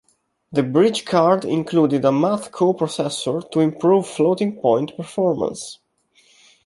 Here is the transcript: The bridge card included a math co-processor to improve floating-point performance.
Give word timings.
The 0.51 0.63
bridge 0.63 1.05
card 1.05 1.45
included 1.45 2.03
a 2.05 2.11
math 2.11 2.51
co-processor 2.51 3.51
to 3.51 3.59
improve 3.59 4.07
floating-point 4.07 4.97
performance. 4.97 5.77